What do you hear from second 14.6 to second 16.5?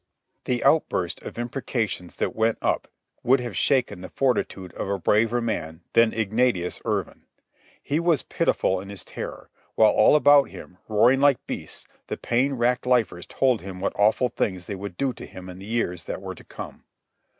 they would do to him in the years that were to